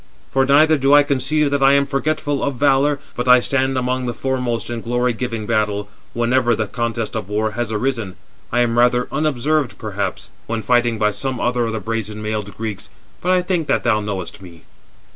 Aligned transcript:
For 0.31 0.47
neither 0.47 0.79
do 0.79 0.95
I 0.95 1.03
conceive 1.03 1.51
that 1.51 1.61
I 1.61 1.73
am 1.73 1.85
forgetful 1.85 2.43
of 2.43 2.55
valour, 2.55 2.99
but 3.15 3.27
I 3.27 3.39
stand 3.39 3.77
among 3.77 4.07
the 4.07 4.15
foremost 4.15 4.71
in 4.71 4.81
glory 4.81 5.13
giving 5.13 5.45
battle, 5.45 5.89
whenever 6.15 6.55
the 6.55 6.65
contest 6.65 7.15
of 7.15 7.29
war 7.29 7.51
has 7.51 7.71
arisen. 7.71 8.15
I 8.51 8.61
am 8.61 8.79
rather 8.79 9.07
unobserved 9.11 9.77
perhaps, 9.77 10.31
when 10.47 10.63
fighting 10.63 10.97
by 10.97 11.11
some 11.11 11.39
other 11.39 11.65
of 11.67 11.73
the 11.73 11.79
brazen 11.79 12.19
mailed 12.19 12.57
Greeks; 12.57 12.89
but 13.21 13.31
I 13.31 13.43
think 13.43 13.67
that 13.67 13.83
thou 13.83 13.99
knowest 13.99 14.41
me." 14.41 14.63